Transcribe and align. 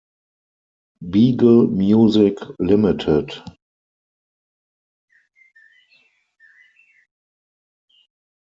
Beagle 1.11 1.67
Music 1.67 2.39
Ltd. 2.59 3.43